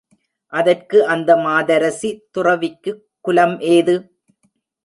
[0.53, 3.95] அதற்கு அந்த மாதரசி, துறவிக்குக் குலம் ஏது?